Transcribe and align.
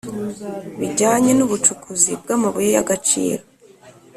Bijyanye 0.79 1.31
n 1.35 1.41
ubucukuzi 1.45 2.11
bw 2.21 2.27
amabuye 2.35 2.69
y 2.75 2.79
agaciro 2.83 3.43